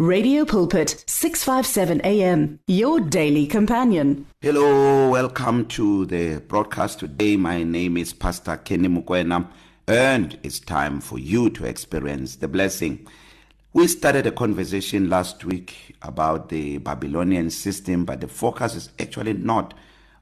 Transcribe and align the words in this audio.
Radio 0.00 0.44
Pulpit 0.44 1.04
657 1.06 2.00
AM 2.00 2.58
your 2.66 2.98
daily 2.98 3.46
companion. 3.46 4.26
Hello, 4.40 5.08
welcome 5.08 5.66
to 5.66 6.04
the 6.06 6.40
broadcast 6.48 6.98
today. 6.98 7.36
My 7.36 7.62
name 7.62 7.96
is 7.96 8.12
Pastor 8.12 8.56
Kenny 8.56 8.88
Mukwena 8.88 9.46
and 9.86 10.36
it's 10.42 10.58
time 10.58 11.00
for 11.00 11.20
you 11.20 11.48
to 11.50 11.64
experience 11.64 12.34
the 12.34 12.48
blessing. 12.48 13.06
We 13.72 13.86
started 13.86 14.26
a 14.26 14.32
conversation 14.32 15.08
last 15.08 15.44
week 15.44 15.94
about 16.02 16.48
the 16.48 16.78
Babylonian 16.78 17.50
system 17.50 18.04
but 18.04 18.20
the 18.20 18.26
focus 18.26 18.74
is 18.74 18.90
actually 18.98 19.34
not 19.34 19.74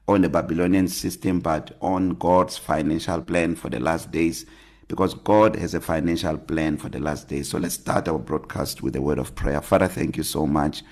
on 0.07 0.21
the 0.21 0.29
Babylonian 0.29 0.87
system 0.87 1.39
but 1.39 1.75
on 1.81 2.11
God's 2.11 2.59
financial 2.59 3.23
plan 3.23 3.55
for 3.55 3.69
the 3.69 3.79
last 3.79 4.11
days 4.11 4.45
because 4.93 5.15
God 5.15 5.55
has 5.55 5.73
a 5.73 5.81
financial 5.81 6.37
plan 6.37 6.77
for 6.77 6.87
the 6.87 6.99
last 6.99 7.27
days. 7.27 7.49
So 7.49 7.57
let's 7.57 7.73
start 7.73 8.07
our 8.07 8.19
broadcast 8.19 8.83
with 8.83 8.95
a 8.95 9.01
word 9.01 9.17
of 9.17 9.33
prayer. 9.33 9.59
Father, 9.59 9.87
thank 9.87 10.17
you 10.17 10.21
so 10.21 10.45
much 10.45 10.83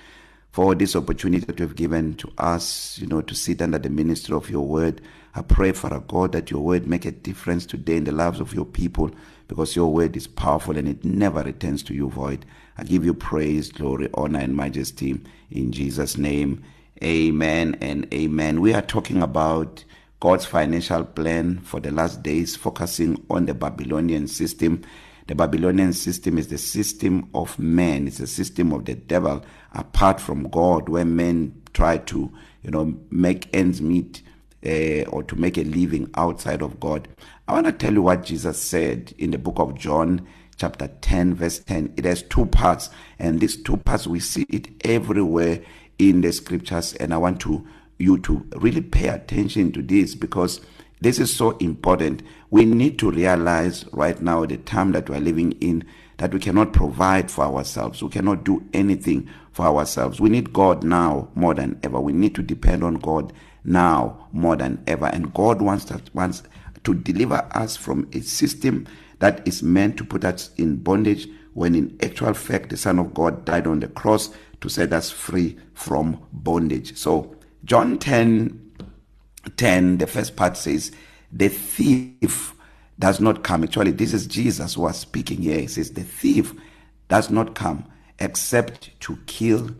for 0.50 0.74
this 0.74 0.96
opportunity 0.96 1.46
that 1.46 1.60
you 1.60 1.68
have 1.68 1.76
given 1.76 2.14
to 2.14 2.28
us, 2.36 2.98
you 2.98 3.06
know, 3.06 3.20
to 3.20 3.32
sit 3.32 3.62
under 3.62 3.78
the 3.78 3.88
ministry 3.88 4.34
of 4.34 4.50
your 4.50 4.66
word. 4.66 5.00
I 5.36 5.42
pray, 5.42 5.70
Father 5.70 6.00
God, 6.00 6.32
that 6.32 6.50
your 6.50 6.62
word 6.62 6.88
make 6.88 7.04
a 7.04 7.12
difference 7.12 7.64
today 7.64 7.96
in 7.96 8.02
the 8.02 8.10
lives 8.10 8.40
of 8.40 8.52
your 8.52 8.64
people 8.64 9.12
because 9.46 9.76
your 9.76 9.92
word 9.92 10.16
is 10.16 10.26
powerful 10.26 10.76
and 10.76 10.88
it 10.88 11.04
never 11.04 11.40
returns 11.44 11.84
to 11.84 11.94
you 11.94 12.10
void. 12.10 12.44
I 12.78 12.82
give 12.82 13.04
you 13.04 13.14
praise, 13.14 13.70
glory, 13.70 14.08
honor, 14.14 14.40
and 14.40 14.56
majesty 14.56 15.20
in 15.52 15.70
Jesus' 15.70 16.16
name. 16.18 16.64
Amen 17.04 17.78
and 17.80 18.12
amen. 18.12 18.60
We 18.60 18.74
are 18.74 18.82
talking 18.82 19.22
about 19.22 19.84
God's 20.22 20.46
financial 20.46 21.04
plan 21.04 21.58
for 21.64 21.80
the 21.80 21.90
last 21.90 22.22
days, 22.22 22.54
focusing 22.54 23.26
on 23.28 23.46
the 23.46 23.54
Babylonian 23.54 24.28
system. 24.28 24.82
The 25.26 25.34
Babylonian 25.34 25.92
system 25.94 26.38
is 26.38 26.46
the 26.46 26.58
system 26.58 27.28
of 27.34 27.58
man, 27.58 28.06
it's 28.06 28.20
a 28.20 28.28
system 28.28 28.72
of 28.72 28.84
the 28.84 28.94
devil 28.94 29.44
apart 29.72 30.20
from 30.20 30.48
God, 30.48 30.88
where 30.88 31.04
men 31.04 31.60
try 31.74 31.98
to, 31.98 32.32
you 32.62 32.70
know, 32.70 32.96
make 33.10 33.48
ends 33.52 33.82
meet 33.82 34.22
uh, 34.64 35.02
or 35.10 35.24
to 35.24 35.34
make 35.34 35.58
a 35.58 35.64
living 35.64 36.08
outside 36.14 36.62
of 36.62 36.78
God. 36.78 37.08
I 37.48 37.54
want 37.54 37.66
to 37.66 37.72
tell 37.72 37.92
you 37.92 38.02
what 38.02 38.22
Jesus 38.22 38.62
said 38.62 39.12
in 39.18 39.32
the 39.32 39.38
book 39.38 39.58
of 39.58 39.76
John 39.76 40.24
chapter 40.56 40.86
10 40.86 41.34
verse 41.34 41.58
10 41.60 41.94
it 41.96 42.04
has 42.04 42.22
two 42.22 42.46
parts 42.46 42.90
and 43.18 43.40
these 43.40 43.60
two 43.60 43.78
parts 43.78 44.06
we 44.06 44.20
see 44.20 44.46
it 44.50 44.68
everywhere 44.84 45.60
in 45.98 46.20
the 46.20 46.30
scriptures 46.30 46.92
and 46.94 47.12
I 47.12 47.16
want 47.16 47.40
to 47.40 47.66
you 48.02 48.18
to 48.18 48.44
really 48.56 48.82
pay 48.82 49.08
attention 49.08 49.72
to 49.72 49.82
this 49.82 50.14
because 50.14 50.60
this 51.00 51.18
is 51.18 51.34
so 51.34 51.52
important. 51.58 52.22
We 52.50 52.64
need 52.64 52.98
to 53.00 53.10
realize 53.10 53.84
right 53.92 54.20
now 54.20 54.44
the 54.44 54.56
time 54.58 54.92
that 54.92 55.08
we 55.08 55.16
are 55.16 55.20
living 55.20 55.52
in 55.52 55.84
that 56.18 56.32
we 56.32 56.38
cannot 56.38 56.72
provide 56.72 57.30
for 57.30 57.44
ourselves. 57.44 58.02
We 58.02 58.10
cannot 58.10 58.44
do 58.44 58.64
anything 58.72 59.28
for 59.52 59.66
ourselves. 59.66 60.20
We 60.20 60.30
need 60.30 60.52
God 60.52 60.84
now 60.84 61.28
more 61.34 61.54
than 61.54 61.80
ever. 61.82 62.00
We 62.00 62.12
need 62.12 62.34
to 62.36 62.42
depend 62.42 62.84
on 62.84 62.94
God 62.96 63.32
now 63.64 64.28
more 64.32 64.56
than 64.56 64.82
ever. 64.86 65.06
And 65.06 65.34
God 65.34 65.60
wants 65.60 65.84
to, 65.86 66.00
wants 66.12 66.42
to 66.84 66.94
deliver 66.94 67.48
us 67.52 67.76
from 67.76 68.08
a 68.12 68.20
system 68.20 68.86
that 69.18 69.46
is 69.46 69.62
meant 69.62 69.96
to 69.96 70.04
put 70.04 70.24
us 70.24 70.50
in 70.56 70.76
bondage 70.76 71.28
when 71.54 71.74
in 71.74 71.96
actual 72.02 72.34
fact 72.34 72.70
the 72.70 72.76
son 72.76 72.98
of 72.98 73.14
God 73.14 73.44
died 73.44 73.66
on 73.66 73.80
the 73.80 73.88
cross 73.88 74.30
to 74.60 74.68
set 74.68 74.92
us 74.92 75.10
free 75.10 75.58
from 75.74 76.24
bondage. 76.32 76.96
So 76.96 77.34
John 77.64 77.98
10 77.98 78.58
10 79.56 79.98
the 79.98 80.06
first 80.06 80.36
part 80.36 80.56
says 80.56 80.92
the 81.32 81.48
thief 81.48 82.54
does 82.98 83.20
not 83.20 83.42
come. 83.42 83.64
Actually 83.64 83.92
this 83.92 84.12
is 84.12 84.26
Jesus 84.26 84.74
who 84.74 84.82
was 84.82 84.98
speaking 84.98 85.42
here. 85.42 85.60
He 85.60 85.66
says 85.66 85.92
the 85.92 86.02
thief 86.02 86.54
does 87.08 87.30
not 87.30 87.54
come 87.54 87.84
except 88.18 88.98
to 89.00 89.16
kill 89.26 89.70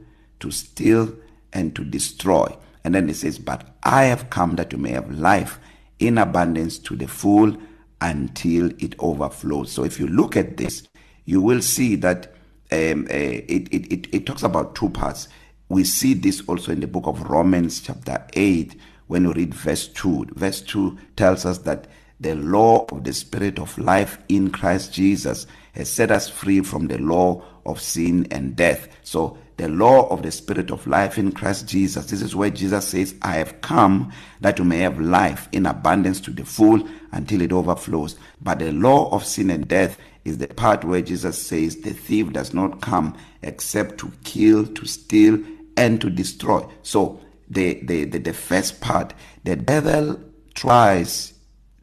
to 0.40 0.50
steal 0.50 1.14
and 1.52 1.74
to 1.76 1.84
destroy. 1.84 2.46
And 2.84 2.94
then 2.94 3.08
he 3.08 3.14
says 3.14 3.38
but 3.38 3.76
I 3.82 4.04
have 4.04 4.30
come 4.30 4.56
that 4.56 4.72
you 4.72 4.78
may 4.78 4.90
have 4.92 5.10
life 5.10 5.58
in 5.98 6.18
abundance 6.18 6.78
to 6.80 6.96
the 6.96 7.08
full 7.08 7.56
until 8.00 8.70
it 8.82 8.94
overflows. 8.98 9.70
So 9.70 9.84
if 9.84 9.98
you 10.00 10.06
look 10.06 10.36
at 10.36 10.56
this 10.56 10.88
you 11.24 11.40
will 11.40 11.62
see 11.62 11.96
that 11.96 12.32
um 12.72 13.06
uh, 13.10 13.14
it, 13.14 13.68
it 13.72 13.92
it 13.92 14.14
it 14.14 14.26
talks 14.26 14.42
about 14.42 14.74
two 14.74 14.88
parts. 14.90 15.28
We 15.72 15.84
see 15.84 16.12
this 16.12 16.42
also 16.48 16.70
in 16.70 16.80
the 16.80 16.86
book 16.86 17.06
of 17.06 17.22
Romans 17.30 17.80
chapter 17.80 18.22
8 18.34 18.76
when 19.06 19.26
we 19.26 19.32
read 19.32 19.54
verse 19.54 19.88
2 19.88 20.26
verse 20.34 20.60
2 20.60 20.98
tells 21.16 21.46
us 21.46 21.58
that 21.58 21.86
the 22.20 22.34
law 22.34 22.84
of 22.90 23.04
the 23.04 23.12
spirit 23.14 23.58
of 23.58 23.78
life 23.78 24.18
in 24.28 24.50
Christ 24.50 24.92
Jesus 24.92 25.46
has 25.72 25.90
set 25.90 26.10
us 26.10 26.28
free 26.28 26.60
from 26.60 26.88
the 26.88 26.98
law 26.98 27.42
of 27.64 27.80
sin 27.80 28.28
and 28.30 28.54
death. 28.54 28.86
So 29.02 29.38
the 29.56 29.68
law 29.68 30.08
of 30.08 30.20
the 30.20 30.30
spirit 30.30 30.70
of 30.70 30.86
life 30.86 31.16
in 31.16 31.32
Christ 31.32 31.68
Jesus 31.68 32.10
this 32.10 32.20
is 32.20 32.36
where 32.36 32.50
Jesus 32.50 32.86
says 32.86 33.14
I 33.22 33.36
have 33.36 33.62
come 33.62 34.12
that 34.42 34.58
you 34.58 34.66
may 34.66 34.80
have 34.80 35.00
life 35.00 35.48
in 35.52 35.64
abundance 35.64 36.20
to 36.20 36.30
the 36.32 36.44
full 36.44 36.86
until 37.12 37.40
it 37.40 37.50
overflows. 37.50 38.16
But 38.42 38.58
the 38.58 38.72
law 38.72 39.08
of 39.10 39.24
sin 39.24 39.48
and 39.48 39.66
death 39.66 39.96
is 40.26 40.36
the 40.36 40.48
part 40.48 40.84
where 40.84 41.00
Jesus 41.00 41.40
says 41.40 41.80
the 41.80 41.94
thief 41.94 42.30
does 42.30 42.52
not 42.52 42.82
come 42.82 43.16
except 43.40 43.96
to 44.00 44.12
kill 44.22 44.66
to 44.66 44.84
steal 44.84 45.42
and 45.76 46.00
to 46.00 46.10
destroy. 46.10 46.66
So 46.82 47.20
the 47.48 47.80
the 47.84 48.04
the, 48.04 48.18
the 48.18 48.32
first 48.32 48.80
part 48.80 49.14
the 49.44 49.56
devil 49.56 50.20
tries 50.54 51.34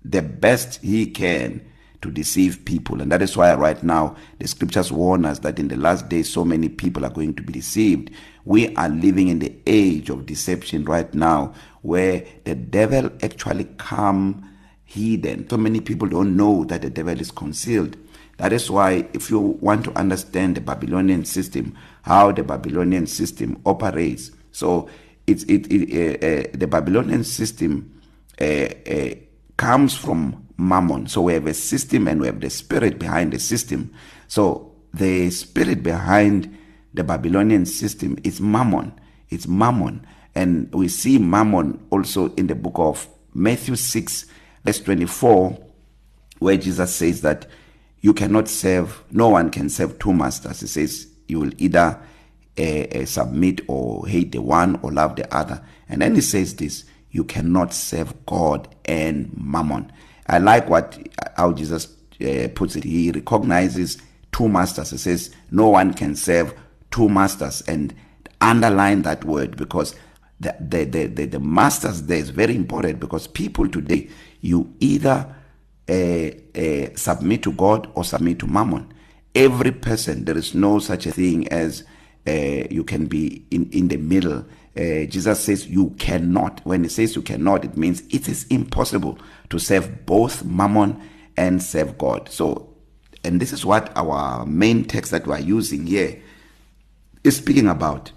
the 0.03 0.21
best 0.21 0.81
he 0.81 1.05
can 1.07 1.65
to 2.01 2.09
deceive 2.09 2.63
people. 2.63 3.01
And 3.01 3.11
that 3.11 3.21
is 3.21 3.35
why 3.35 3.53
right 3.55 3.81
now 3.83 4.15
the 4.39 4.47
scriptures 4.47 4.91
warn 4.91 5.25
us 5.25 5.39
that 5.39 5.59
in 5.59 5.67
the 5.67 5.75
last 5.75 6.07
days 6.07 6.31
so 6.31 6.45
many 6.45 6.69
people 6.69 7.05
are 7.05 7.09
going 7.09 7.33
to 7.35 7.43
be 7.43 7.51
deceived. 7.53 8.11
We 8.45 8.73
are 8.75 8.89
living 8.89 9.27
in 9.27 9.39
the 9.39 9.53
age 9.67 10.09
of 10.09 10.25
deception 10.25 10.85
right 10.85 11.13
now 11.13 11.53
where 11.81 12.25
the 12.45 12.55
devil 12.55 13.11
actually 13.21 13.65
come 13.77 14.49
hidden. 14.85 15.49
So 15.49 15.57
many 15.57 15.81
people 15.81 16.07
don't 16.07 16.35
know 16.35 16.63
that 16.65 16.81
the 16.81 16.89
devil 16.89 17.19
is 17.19 17.31
concealed. 17.31 17.97
That 18.39 18.51
is 18.51 18.69
why 18.71 19.07
if 19.13 19.29
you 19.29 19.39
want 19.39 19.83
to 19.85 19.97
understand 19.97 20.55
the 20.55 20.61
babylonian 20.61 21.23
system 21.23 21.77
how 22.01 22.31
the 22.31 22.43
babylonian 22.43 23.05
system 23.07 23.61
operates 23.65 24.31
so 24.51 24.89
it's 25.27 25.43
it, 25.43 25.71
it 25.71 25.83
uh, 25.93 26.25
uh, 26.25 26.47
the 26.53 26.67
babylonian 26.67 27.23
system 27.23 28.01
uh, 28.41 28.45
uh, 28.45 29.13
comes 29.57 29.95
from 29.95 30.47
mammon. 30.59 31.07
So 31.07 31.21
we 31.23 31.33
have 31.33 31.47
a 31.47 31.53
system 31.53 32.07
and 32.07 32.21
we 32.21 32.27
have 32.27 32.39
the 32.39 32.49
spirit 32.49 32.99
behind 32.99 33.33
the 33.33 33.39
system. 33.39 33.91
So 34.27 34.73
the 34.93 35.29
spirit 35.31 35.83
behind 35.83 36.57
the 36.93 37.03
babylonian 37.03 37.65
system 37.65 38.17
is 38.23 38.41
mammon. 38.41 38.93
It's 39.29 39.47
mammon. 39.47 40.05
And 40.35 40.73
we 40.73 40.87
see 40.87 41.17
mammon 41.17 41.85
also 41.89 42.33
in 42.35 42.47
the 42.47 42.55
book 42.55 42.75
of 42.77 43.07
Matthew 43.33 43.75
6 43.75 44.25
verse 44.63 44.79
24 44.81 45.57
where 46.39 46.57
Jesus 46.57 46.95
says 46.95 47.21
that 47.21 47.47
you 48.01 48.13
cannot 48.13 48.47
serve 48.47 49.03
no 49.11 49.29
one 49.29 49.49
can 49.49 49.69
serve 49.69 49.99
two 49.99 50.13
masters. 50.13 50.61
He 50.61 50.67
says 50.67 51.07
you 51.27 51.39
will 51.39 51.51
either 51.57 51.99
uh, 52.57 52.61
uh, 52.61 53.05
submit 53.05 53.61
or 53.67 54.07
hate 54.07 54.31
the 54.31 54.41
one 54.41 54.79
or 54.81 54.91
love 54.91 55.15
the 55.15 55.33
other. 55.35 55.63
And 55.87 56.01
then 56.01 56.15
he 56.15 56.21
says 56.21 56.55
this 56.55 56.85
you 57.11 57.23
cannot 57.23 57.73
serve 57.73 58.25
God 58.25 58.67
and 58.85 59.31
mammon. 59.35 59.91
I 60.27 60.37
like 60.37 60.69
what 60.69 60.97
how 61.37 61.53
Jesus 61.53 61.95
uh, 62.21 62.47
puts 62.53 62.75
it. 62.75 62.83
He 62.83 63.11
recognizes 63.11 63.97
two 64.31 64.47
masters. 64.47 64.91
He 64.91 64.97
says 64.97 65.33
no 65.51 65.69
one 65.69 65.93
can 65.93 66.15
serve 66.15 66.53
two 66.91 67.09
masters 67.09 67.61
and 67.61 67.93
underline 68.41 69.01
that 69.03 69.23
word 69.25 69.57
because 69.57 69.95
the 70.39 70.55
the 70.59 70.85
the 70.85 71.07
the, 71.07 71.25
the 71.25 71.39
masters 71.39 72.03
there 72.03 72.17
is 72.17 72.29
very 72.29 72.55
important 72.55 72.99
because 72.99 73.27
people 73.27 73.67
today 73.67 74.09
you 74.41 74.73
either 74.79 75.35
uh, 75.89 75.93
uh, 75.93 76.78
submit 76.99 77.43
to 77.43 77.51
God 77.51 77.89
or 77.95 78.03
submit 78.03 78.39
to 78.39 78.47
mammon. 78.47 78.93
Every 79.35 79.71
person 79.71 80.25
there 80.25 80.37
is 80.37 80.53
no 80.53 80.79
such 80.79 81.05
a 81.05 81.11
thing 81.11 81.47
as 81.49 81.83
uh, 82.27 82.31
you 82.69 82.83
can 82.83 83.05
be 83.07 83.45
in 83.51 83.69
in 83.71 83.87
the 83.87 83.97
middle. 83.97 84.45
Uh, 84.77 85.05
Jesus 85.05 85.39
says 85.43 85.67
you 85.67 85.91
cannot. 85.99 86.65
When 86.65 86.83
he 86.83 86.89
says 86.89 87.15
you 87.15 87.21
cannot 87.21 87.65
it 87.65 87.77
means 87.77 88.01
it 88.09 88.27
is 88.27 88.45
impossible 88.47 89.19
to 89.49 89.59
serve 89.59 90.05
both 90.05 90.43
mammon 90.43 91.01
and 91.37 91.61
serve 91.61 91.97
God. 91.97 92.29
So 92.29 92.69
and 93.23 93.39
this 93.41 93.53
is 93.53 93.65
what 93.65 93.91
our 93.95 94.45
main 94.45 94.85
text 94.85 95.11
that 95.11 95.27
we 95.27 95.33
are 95.33 95.39
using 95.39 95.85
here 95.87 96.21
is 97.23 97.37
speaking 97.37 97.67
about 97.67 98.11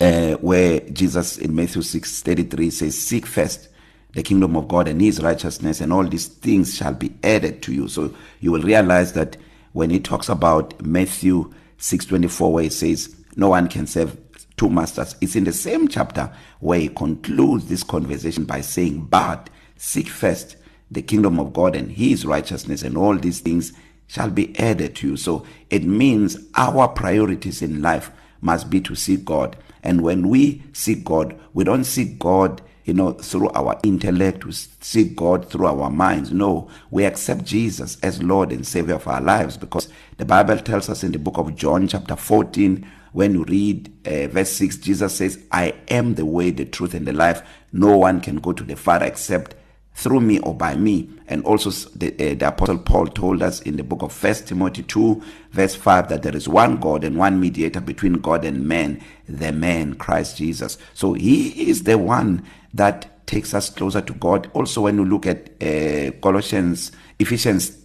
uh, 0.00 0.34
where 0.34 0.80
Jesus 0.80 1.38
in 1.38 1.54
Matthew 1.54 1.82
6:33 1.82 2.72
says 2.72 3.00
seek 3.00 3.26
first 3.26 3.68
the 4.16 4.22
kingdom 4.22 4.56
of 4.56 4.66
God 4.66 4.88
and 4.88 5.00
his 5.00 5.22
righteousness 5.22 5.82
and 5.82 5.92
all 5.92 6.02
these 6.02 6.26
things 6.26 6.74
shall 6.74 6.94
be 6.94 7.12
added 7.22 7.62
to 7.62 7.72
you 7.74 7.86
so 7.86 8.14
you 8.40 8.50
will 8.50 8.62
realize 8.62 9.12
that 9.12 9.36
when 9.74 9.90
he 9.90 10.00
talks 10.00 10.30
about 10.30 10.80
Matthew 10.82 11.52
6:24 11.78 12.52
where 12.52 12.64
he 12.64 12.70
says 12.70 13.14
no 13.36 13.50
one 13.50 13.68
can 13.68 13.86
serve 13.86 14.16
two 14.56 14.70
masters 14.70 15.16
it's 15.20 15.36
in 15.36 15.44
the 15.44 15.52
same 15.52 15.86
chapter 15.86 16.32
where 16.60 16.80
he 16.80 16.88
concludes 16.88 17.66
this 17.66 17.82
conversation 17.82 18.46
by 18.46 18.62
saying 18.62 19.00
but 19.10 19.50
seek 19.76 20.08
first 20.08 20.56
the 20.90 21.02
kingdom 21.02 21.38
of 21.38 21.52
God 21.52 21.76
and 21.76 21.92
his 21.92 22.24
righteousness 22.24 22.82
and 22.82 22.96
all 22.96 23.16
these 23.16 23.40
things 23.40 23.74
shall 24.06 24.30
be 24.30 24.58
added 24.58 24.94
to 24.96 25.08
you. 25.08 25.16
So 25.16 25.44
it 25.68 25.84
means 25.84 26.38
our 26.54 26.88
priorities 26.88 27.60
in 27.60 27.82
life 27.82 28.10
must 28.40 28.70
be 28.70 28.80
to 28.82 28.94
seek 28.94 29.24
God. 29.24 29.56
And 29.82 30.00
when 30.02 30.28
we 30.28 30.62
seek 30.72 31.04
God, 31.04 31.38
we 31.54 31.64
don't 31.64 31.84
seek 31.84 32.18
God 32.18 32.62
you 32.86 32.94
know 32.94 33.12
through 33.12 33.50
our 33.50 33.78
intellect 33.82 34.44
we 34.46 34.52
seek 34.52 35.14
God 35.16 35.50
through 35.50 35.66
our 35.66 35.90
minds. 35.90 36.32
No 36.32 36.70
we 36.90 37.04
accept 37.04 37.44
Jesus 37.44 37.98
as 38.02 38.22
Lord 38.22 38.52
and 38.52 38.66
Savior 38.66 38.94
of 38.94 39.06
our 39.06 39.20
lives 39.20 39.56
because 39.58 39.88
the 40.16 40.24
Bible 40.24 40.58
tells 40.58 40.88
us 40.88 41.04
in 41.04 41.12
the 41.12 41.18
book 41.18 41.36
of 41.36 41.54
John 41.54 41.88
chapter 41.88 42.16
14 42.16 42.88
when 43.12 43.34
you 43.34 43.44
read 43.44 43.92
uh, 44.06 44.28
verse 44.28 44.52
6 44.52 44.78
Jesus 44.78 45.16
says 45.16 45.44
I 45.50 45.74
am 45.88 46.14
the 46.14 46.24
way 46.24 46.50
the 46.50 46.64
truth 46.64 46.94
and 46.94 47.06
the 47.06 47.12
life. 47.12 47.42
No 47.72 47.96
one 47.96 48.20
can 48.20 48.36
go 48.36 48.52
to 48.52 48.62
the 48.62 48.76
father 48.76 49.06
except 49.06 49.56
through 49.96 50.20
me 50.20 50.38
or 50.40 50.54
by 50.54 50.76
me. 50.76 51.08
And 51.26 51.42
also 51.44 51.70
the, 51.96 52.12
uh, 52.12 52.34
the 52.34 52.48
apostle 52.48 52.78
Paul 52.78 53.06
told 53.08 53.42
us 53.42 53.60
in 53.62 53.76
the 53.76 53.82
book 53.82 54.02
of 54.02 54.12
First 54.12 54.46
Timothy 54.46 54.84
2 54.84 55.22
verse 55.50 55.74
5 55.74 56.08
that 56.10 56.22
there 56.22 56.36
is 56.36 56.48
one 56.48 56.76
God 56.76 57.02
and 57.02 57.16
one 57.16 57.40
mediator 57.40 57.80
between 57.80 58.14
God 58.14 58.44
and 58.44 58.68
man 58.68 59.02
the 59.28 59.50
man 59.50 59.94
Christ 59.94 60.36
Jesus. 60.36 60.78
So 60.94 61.14
he 61.14 61.68
is 61.68 61.82
the 61.82 61.98
one 61.98 62.44
that 62.76 63.26
takes 63.26 63.54
us 63.54 63.70
closer 63.70 64.00
to 64.00 64.12
God. 64.14 64.50
Also 64.54 64.82
when 64.82 64.96
you 64.96 65.04
look 65.04 65.26
at 65.26 65.50
uh, 65.62 66.12
Colossians 66.20 66.92
Ephesians 67.18 67.76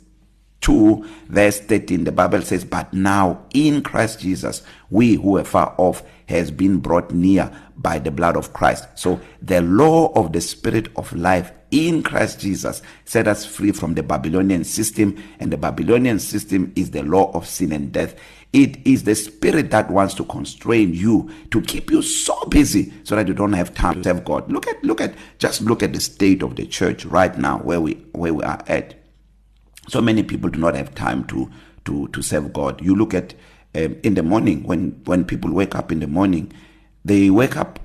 2 0.62 1.04
verse 1.28 1.60
13 1.62 2.04
the 2.04 2.12
bible 2.12 2.40
says 2.44 2.64
but 2.64 2.94
now 2.94 3.44
in 3.54 3.82
Christ 3.82 4.20
Jesus 4.20 4.62
we 4.92 5.16
who 5.16 5.38
are 5.38 5.44
far 5.44 5.74
off 5.80 6.04
has 6.28 6.52
been 6.52 6.78
brought 6.78 7.12
near 7.12 7.52
by 7.76 8.00
the 8.00 8.12
blood 8.12 8.38
of 8.38 8.54
Christ. 8.54 8.88
So 8.96 9.20
the 9.42 9.62
law 9.62 10.12
of 10.14 10.34
the 10.34 10.42
spirit 10.42 10.90
of 10.96 11.12
life 11.14 11.52
in 11.72 12.04
Christ 12.04 12.40
Jesus 12.40 12.82
set 13.06 13.28
us 13.28 13.46
free 13.46 13.72
from 13.72 13.96
the 13.96 14.04
Babylonian 14.04 14.64
system 14.64 15.22
and 15.40 15.52
the 15.52 15.58
Babylonian 15.58 16.20
system 16.20 16.72
is 16.76 16.92
the 16.92 17.04
law 17.04 17.32
of 17.34 17.48
sin 17.48 17.72
and 17.72 17.92
death. 17.92 18.16
It 18.54 18.86
is 18.86 19.04
the 19.04 19.16
spirit 19.16 19.72
that 19.72 19.90
wants 19.90 20.14
to 20.16 20.26
constrain 20.26 20.94
you 20.94 21.30
to 21.52 21.62
keep 21.62 21.90
you 21.90 22.02
so 22.02 22.38
busy 22.46 22.92
so 23.04 23.16
that 23.16 23.28
you 23.28 23.34
don't 23.34 23.54
have 23.54 23.74
time 23.74 23.96
to 23.96 24.04
serve 24.04 24.26
God. 24.26 24.52
Look 24.52 24.68
at 24.68 24.84
look 24.84 25.00
at 25.00 25.16
just 25.40 25.62
look 25.62 25.82
at 25.82 25.94
the 25.94 26.02
state 26.02 26.44
of 26.44 26.56
the 26.56 26.66
church 26.66 27.06
right 27.06 27.38
now 27.38 27.60
where 27.60 27.80
we 27.80 27.94
where 28.12 28.34
we 28.34 28.44
are 28.44 28.62
at. 28.68 28.96
So 29.88 30.02
many 30.02 30.24
people 30.24 30.50
do 30.50 30.60
not 30.60 30.76
have 30.76 30.94
time 30.96 31.26
to 31.28 31.50
to 31.86 32.08
to 32.10 32.22
serve 32.22 32.52
God. 32.52 32.82
You 32.82 32.96
look 32.96 33.14
at 33.14 33.34
um, 33.74 33.96
in 34.04 34.16
the 34.16 34.24
morning 34.24 34.64
when 34.64 35.02
when 35.06 35.24
people 35.24 35.54
wake 35.54 35.76
up 35.76 35.92
in 35.92 36.00
the 36.00 36.08
morning 36.08 36.52
they 37.06 37.30
wake 37.30 37.56
up 37.56 37.80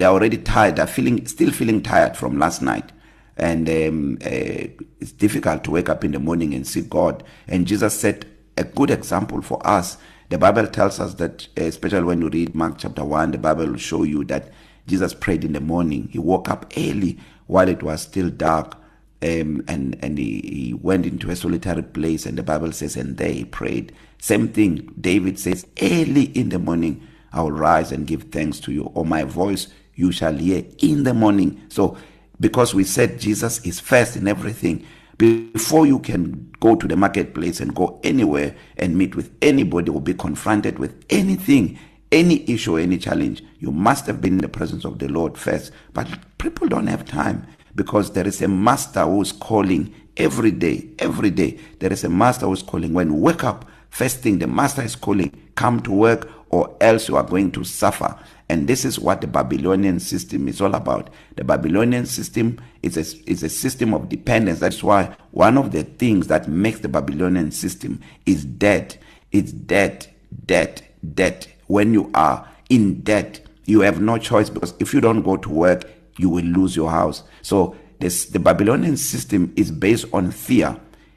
they're 0.00 0.08
already 0.08 0.38
tired. 0.38 0.76
They're 0.76 0.86
feeling 0.86 1.26
still 1.26 1.52
feeling 1.52 1.82
tired 1.82 2.16
from 2.16 2.38
last 2.38 2.62
night. 2.62 2.90
And 3.36 3.68
um, 3.68 4.18
uh, 4.24 4.68
it's 4.98 5.12
difficult 5.12 5.62
to 5.64 5.70
wake 5.70 5.90
up 5.90 6.04
in 6.04 6.12
the 6.12 6.18
morning 6.18 6.54
and 6.54 6.66
see 6.66 6.80
God. 6.80 7.22
And 7.46 7.66
Jesus 7.66 8.00
set 8.00 8.24
a 8.60 8.64
good 8.64 8.90
example 8.90 9.42
for 9.42 9.66
us. 9.66 9.98
The 10.30 10.38
bible 10.38 10.68
tells 10.68 11.00
us 11.00 11.14
that 11.14 11.48
especially 11.56 12.04
when 12.04 12.22
you 12.22 12.30
read 12.30 12.54
Mark 12.54 12.76
chapter 12.78 13.04
1 13.04 13.32
the 13.32 13.38
bible 13.38 13.66
will 13.68 13.78
show 13.78 14.04
you 14.04 14.24
that 14.26 14.50
Jesus 14.86 15.14
prayed 15.14 15.44
in 15.44 15.54
the 15.54 15.60
morning. 15.60 16.08
He 16.12 16.18
woke 16.20 16.50
up 16.50 16.72
early 16.76 17.18
while 17.48 17.68
it 17.68 17.82
was 17.82 18.02
still 18.02 18.30
dark 18.30 18.76
um, 19.22 19.64
and 19.68 19.98
and 20.02 20.18
he, 20.18 20.40
he 20.42 20.74
went 20.74 21.06
into 21.06 21.30
a 21.30 21.36
solitary 21.36 21.82
place 21.82 22.26
and 22.26 22.38
the 22.38 22.44
bible 22.44 22.72
says 22.72 22.96
and 22.96 23.16
there 23.18 23.32
he 23.32 23.44
prayed. 23.46 23.94
Same 24.20 24.48
thing 24.48 24.94
David 25.00 25.38
says 25.40 25.66
early 25.82 26.24
in 26.24 26.50
the 26.50 26.60
morning 26.60 27.06
I 27.32 27.42
will 27.42 27.52
rise 27.52 27.92
and 27.92 28.06
give 28.06 28.24
thanks 28.24 28.60
to 28.60 28.72
you. 28.72 28.84
Or 28.94 29.06
my 29.06 29.24
voice 29.24 29.68
you 29.96 30.12
shall 30.12 30.34
hear 30.34 30.64
in 30.80 31.04
the 31.04 31.14
morning. 31.14 31.62
So 31.70 31.96
because 32.40 32.74
we 32.74 32.84
said 32.84 33.20
Jesus 33.20 33.64
is 33.66 33.80
first 33.80 34.16
in 34.16 34.28
everything 34.28 34.86
before 35.20 35.86
you 35.86 35.98
can 35.98 36.50
go 36.60 36.74
to 36.74 36.88
the 36.88 36.96
marketplace 36.96 37.60
and 37.60 37.74
go 37.74 38.00
anywhere 38.02 38.56
and 38.78 38.96
meet 38.96 39.14
with 39.14 39.30
anybody 39.42 39.90
or 39.90 40.00
be 40.00 40.14
confronted 40.14 40.78
with 40.78 41.04
anything 41.10 41.78
any 42.10 42.48
issue 42.50 42.78
any 42.78 42.96
challenge 42.96 43.44
you 43.58 43.70
must 43.70 44.06
have 44.06 44.22
been 44.22 44.32
in 44.32 44.38
the 44.38 44.48
presence 44.48 44.86
of 44.86 44.98
the 44.98 45.08
Lord 45.08 45.36
first. 45.36 45.72
But 45.92 46.08
people 46.38 46.68
don't 46.68 46.86
have 46.86 47.04
time 47.04 47.46
because 47.74 48.12
there 48.12 48.26
is 48.26 48.40
a 48.40 48.48
master 48.48 49.04
who's 49.04 49.30
calling 49.30 49.94
every 50.16 50.52
day 50.52 50.88
every 50.98 51.30
day. 51.30 51.58
There 51.80 51.92
is 51.92 52.02
a 52.02 52.08
master 52.08 52.46
who's 52.46 52.62
calling. 52.62 52.94
When 52.94 53.08
you 53.08 53.16
wake 53.16 53.44
up 53.44 53.66
first 53.90 54.20
thing 54.20 54.38
the 54.38 54.46
master 54.46 54.80
is 54.80 54.96
calling 54.96 55.30
come 55.54 55.80
to 55.82 55.92
work 55.92 56.30
or 56.50 56.76
else 56.80 57.08
you 57.08 57.16
are 57.16 57.24
going 57.24 57.50
to 57.52 57.64
suffer. 57.64 58.16
And 58.48 58.66
this 58.68 58.84
is 58.84 58.98
what 58.98 59.20
the 59.20 59.26
Babylonian 59.26 60.00
system 60.00 60.48
is 60.48 60.60
all 60.60 60.74
about. 60.74 61.10
The 61.36 61.44
Babylonian 61.44 62.06
system 62.06 62.60
is 62.82 62.96
a 62.96 63.30
is 63.30 63.42
a 63.42 63.48
system 63.48 63.94
of 63.94 64.08
dependence. 64.08 64.58
That's 64.58 64.82
why 64.82 65.16
one 65.30 65.56
of 65.56 65.72
the 65.72 65.84
things 65.84 66.26
that 66.26 66.48
makes 66.48 66.80
the 66.80 66.88
Babylonian 66.88 67.52
system 67.52 68.00
is 68.26 68.44
debt 68.44 68.98
it's 69.32 69.52
debt 69.52 70.08
debt 70.46 70.82
debt 71.14 71.48
when 71.66 71.94
you 71.94 72.10
are 72.14 72.48
in 72.68 73.00
debt 73.02 73.40
you 73.66 73.80
have 73.80 74.00
no 74.00 74.18
choice 74.18 74.50
because 74.50 74.74
if 74.80 74.92
you 74.92 75.00
don't 75.00 75.22
go 75.22 75.36
to 75.36 75.48
work 75.48 75.84
you 76.16 76.28
will 76.28 76.44
lose 76.44 76.74
your 76.76 76.90
house. 76.90 77.22
So 77.42 77.76
this 78.00 78.26
the 78.26 78.38
Babylonian 78.38 78.96
system 78.96 79.52
is 79.56 79.70
based 79.70 80.06
on 80.12 80.30
fear. 80.30 80.76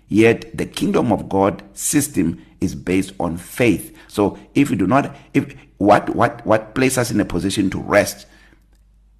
Yet 0.10 0.56
the 0.56 0.68
kingdom 0.68 1.12
of 1.12 1.28
God 1.28 1.64
system 1.74 2.40
is 2.64 2.76
based 2.76 3.14
on 3.20 3.38
faith. 3.38 3.96
So 4.08 4.38
if 4.56 4.70
you 4.70 4.76
do 4.76 4.88
not 4.88 5.16
if 5.34 5.56
what 5.78 6.16
what 6.16 6.46
what 6.46 6.76
places 6.76 6.98
us 6.98 7.12
in 7.12 7.20
a 7.20 7.26
position 7.26 7.70
to 7.72 7.80
rest 7.80 8.26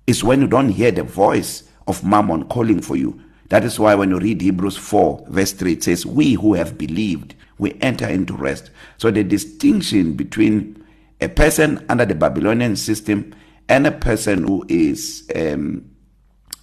is 0.08 0.24
when 0.24 0.42
you 0.42 0.48
don't 0.48 0.70
hear 0.70 0.92
the 0.92 1.04
voice 1.04 1.64
of 1.88 2.04
mammon 2.04 2.46
calling 2.46 2.82
for 2.82 2.96
you. 2.96 3.22
That 3.50 3.64
is 3.64 3.80
why 3.80 3.96
when 3.96 4.10
you 4.10 4.20
read 4.20 4.42
Hebrews 4.42 4.78
4 4.78 5.26
verse 5.28 5.52
3 5.54 5.74
it 5.74 5.84
says 5.84 6.06
we 6.06 6.34
who 6.34 6.54
have 6.54 6.78
believed 6.78 7.36
we 7.58 7.74
enter 7.82 8.08
into 8.08 8.34
rest. 8.34 8.72
So 8.98 9.12
the 9.12 9.24
distinction 9.24 10.14
between 10.14 10.84
a 11.22 11.30
person 11.30 11.86
under 11.90 12.06
the 12.06 12.16
Babylonian 12.16 12.76
system 12.76 13.34
and 13.70 13.86
a 13.88 13.92
person 13.92 14.48
who 14.48 14.66
is 14.68 15.30
um 15.36 15.90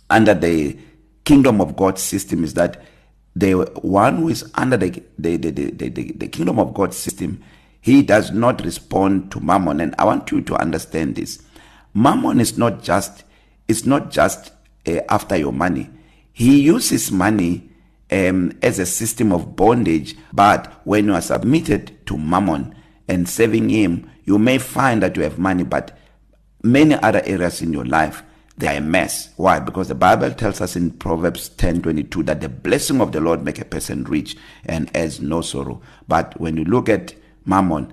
under 0.08 0.34
the 0.34 0.76
kingdom 1.24 1.60
of 1.60 1.76
God 1.76 1.98
system 1.98 2.42
is 2.44 2.54
that 2.54 2.82
the 3.36 3.52
one 3.82 4.16
who 4.16 4.28
is 4.28 4.50
under 4.54 4.76
the 4.76 4.90
the 5.18 5.36
the 5.36 5.50
the, 5.50 5.88
the, 5.88 6.12
the 6.12 6.28
kingdom 6.28 6.58
of 6.58 6.74
God 6.74 6.92
system 6.94 7.42
he 7.80 8.02
does 8.02 8.30
not 8.30 8.62
respond 8.64 9.32
to 9.32 9.40
mammon. 9.40 9.80
And 9.80 9.94
i 9.98 10.04
want 10.04 10.30
you 10.30 10.42
to 10.42 10.54
understand 10.56 11.16
this. 11.16 11.42
Mammon 11.94 12.38
is 12.40 12.58
not 12.58 12.82
just 12.82 13.24
it's 13.68 13.86
not 13.86 14.10
just 14.10 14.52
uh, 14.86 15.00
after 15.08 15.36
your 15.36 15.52
money. 15.52 15.88
He 16.32 16.60
uses 16.60 17.10
money 17.10 17.70
um 18.10 18.52
as 18.62 18.78
a 18.78 18.86
system 18.86 19.32
of 19.32 19.56
bondage. 19.56 20.16
But 20.32 20.80
when 20.84 21.06
you 21.06 21.14
are 21.14 21.22
submitted 21.22 22.06
to 22.06 22.18
mammon 22.18 22.74
and 23.08 23.28
serving 23.28 23.68
him 23.68 24.10
you 24.30 24.38
may 24.38 24.58
find 24.58 25.02
that 25.02 25.16
you 25.16 25.22
have 25.24 25.38
money 25.38 25.64
but 25.64 25.98
many 26.62 26.94
other 26.94 27.20
areas 27.24 27.60
in 27.62 27.72
your 27.72 27.84
life 27.84 28.22
they 28.60 28.68
are 28.68 28.76
a 28.76 28.80
mess. 28.80 29.30
Why? 29.36 29.58
Because 29.58 29.88
the 29.88 29.94
bible 29.94 30.30
tells 30.32 30.60
us 30.60 30.76
in 30.76 30.92
proverbs 30.92 31.50
10:22 31.56 32.24
that 32.26 32.40
the 32.40 32.48
blessing 32.48 33.00
of 33.00 33.12
the 33.12 33.20
lord 33.20 33.42
make 33.44 33.58
a 33.58 33.64
person 33.64 34.04
rich 34.04 34.36
and 34.64 34.94
has 34.94 35.20
no 35.20 35.40
sorrow. 35.40 35.80
But 36.06 36.38
when 36.40 36.56
you 36.56 36.64
look 36.64 36.88
at 36.88 37.14
mammon 37.44 37.92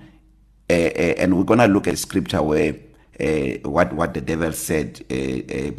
uh, 0.70 0.74
uh, 0.74 1.14
and 1.18 1.38
we're 1.38 1.46
going 1.46 1.60
to 1.60 1.68
look 1.68 1.88
at 1.88 1.98
scripture 1.98 2.44
where 2.44 2.76
uh, 3.20 3.70
what 3.70 3.94
what 3.94 4.14
the 4.14 4.22
devil 4.22 4.52
said 4.52 5.04
uh, 5.10 5.16
uh, 5.16 5.72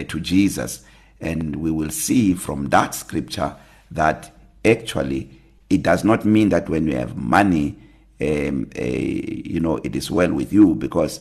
uh, 0.00 0.04
to 0.04 0.20
Jesus 0.20 0.84
and 1.20 1.56
we 1.56 1.70
will 1.70 1.90
see 1.90 2.34
from 2.34 2.68
that 2.68 2.94
scripture 2.94 3.54
that 3.90 4.32
actually 4.64 5.30
it 5.68 5.82
does 5.82 6.04
not 6.04 6.24
mean 6.24 6.48
that 6.50 6.68
when 6.68 6.86
you 6.86 6.96
have 6.96 7.16
money 7.16 7.76
um 8.20 8.70
uh, 8.78 8.82
you 8.82 9.60
know 9.60 9.78
it 9.84 9.94
is 9.94 10.10
well 10.10 10.32
with 10.32 10.52
you 10.52 10.74
because 10.74 11.20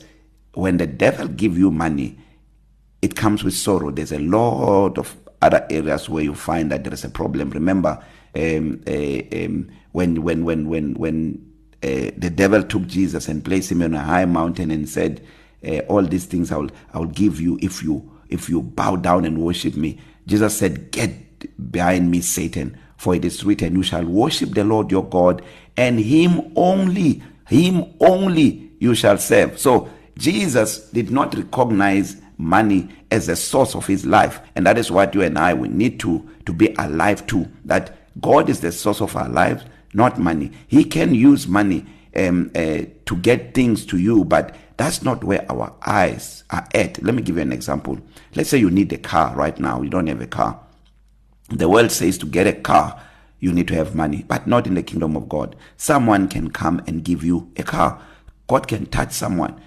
when 0.53 0.77
the 0.77 0.87
devil 0.87 1.27
give 1.27 1.57
you 1.57 1.69
money 1.71 2.17
it 3.01 3.15
comes 3.15 3.43
with 3.43 3.53
sorrow. 3.53 3.91
There's 3.91 4.11
a 4.11 4.19
lot 4.19 4.97
of 4.97 5.15
other 5.41 5.65
areas 5.69 6.09
where 6.09 6.23
you 6.23 6.33
find 6.35 6.71
that 6.71 6.83
there 6.83 6.93
is 6.93 7.03
a 7.03 7.09
problem. 7.09 7.49
Remember 7.51 8.03
um, 8.35 8.81
uh, 8.87 9.21
um 9.45 9.69
when 9.91 10.23
when 10.23 10.43
when 10.43 10.67
when 10.67 10.93
when 10.95 11.51
uh, 11.83 12.11
the 12.17 12.29
devil 12.29 12.63
took 12.63 12.87
Jesus 12.87 13.27
and 13.27 13.43
placed 13.45 13.71
him 13.71 13.81
on 13.81 13.93
a 13.93 13.99
high 14.01 14.25
mountain 14.25 14.71
and 14.71 14.89
said 14.89 15.25
uh, 15.65 15.79
all 15.87 16.01
these 16.03 16.25
things 16.25 16.51
I 16.51 16.57
will 16.57 16.71
I 16.93 16.99
will 16.99 17.07
give 17.07 17.39
you 17.39 17.59
if 17.61 17.83
you 17.83 18.11
if 18.29 18.49
you 18.49 18.61
bow 18.61 18.95
down 18.95 19.25
and 19.25 19.37
worship 19.43 19.75
me. 19.75 19.99
Jesus 20.25 20.57
said 20.57 20.91
get 20.91 21.71
behind 21.71 22.09
me 22.09 22.21
Satan 22.21 22.77
for 22.97 23.13
it 23.13 23.23
is 23.23 23.43
written 23.43 23.75
you 23.75 23.83
shall 23.83 24.05
worship 24.05 24.51
the 24.53 24.63
Lord 24.63 24.89
your 24.91 25.07
God 25.07 25.43
and 25.77 25.99
him 25.99 26.51
only 26.55 27.21
him 27.47 27.93
only 27.99 28.71
you 28.79 28.95
shall 28.95 29.17
serve. 29.17 29.59
So 29.59 29.89
Jesus 30.17 30.89
did 30.89 31.11
not 31.11 31.35
recognize 31.35 32.21
money 32.37 32.89
as 33.11 33.29
a 33.29 33.35
source 33.35 33.75
of 33.75 33.85
his 33.85 34.05
life. 34.05 34.39
And 34.55 34.65
that 34.65 34.77
is 34.77 34.91
what 34.91 35.15
you 35.15 35.21
and 35.21 35.37
I 35.37 35.53
we 35.53 35.67
need 35.67 35.99
to 36.01 36.27
to 36.45 36.53
be 36.53 36.73
alive 36.77 37.25
to. 37.27 37.47
That 37.65 37.97
God 38.21 38.49
is 38.49 38.59
the 38.61 38.71
source 38.71 39.01
of 39.01 39.15
our 39.15 39.29
lives 39.29 39.63
not 39.93 40.19
money. 40.19 40.51
He 40.67 40.83
can 40.83 41.15
use 41.15 41.47
money 41.47 41.85
um 42.15 42.51
uh, 42.55 42.83
to 43.05 43.15
get 43.21 43.53
things 43.53 43.85
to 43.87 43.97
you 43.97 44.25
but 44.25 44.55
that's 44.77 45.03
not 45.03 45.23
where 45.23 45.45
our 45.49 45.73
eyes 45.85 46.43
are 46.49 46.67
at. 46.73 47.01
Let 47.01 47.15
me 47.15 47.21
give 47.21 47.37
you 47.37 47.41
an 47.41 47.53
example. 47.53 47.97
Let's 48.35 48.49
say 48.49 48.57
you 48.57 48.69
need 48.69 48.91
a 48.91 48.97
car 48.97 49.33
right 49.35 49.57
now. 49.57 49.81
You 49.81 49.89
don't 49.89 50.07
have 50.07 50.21
a 50.21 50.27
car. 50.27 50.59
The 51.49 51.69
world 51.69 51.91
says 51.91 52.17
to 52.19 52.25
get 52.25 52.47
a 52.47 52.53
car 52.53 53.01
you 53.39 53.53
need 53.53 53.67
to 53.67 53.75
have 53.75 53.95
money 53.95 54.25
but 54.27 54.47
not 54.47 54.67
in 54.67 54.75
the 54.75 54.83
kingdom 54.83 55.15
of 55.15 55.29
God. 55.29 55.55
Someone 55.77 56.27
can 56.27 56.49
come 56.51 56.81
and 56.87 57.03
give 57.03 57.23
you 57.23 57.51
a 57.57 57.63
car. 57.63 58.01
God 58.47 58.67
can 58.67 58.85
touch 58.87 59.11
someone. 59.11 59.59